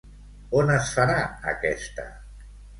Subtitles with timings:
[0.61, 1.19] On es farà
[1.53, 2.11] aquesta?